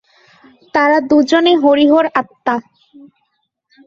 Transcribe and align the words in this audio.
তারা 0.73 0.97
দুজনে 1.09 1.53
হরিহর 1.63 2.05
আত্মা। 2.13 2.55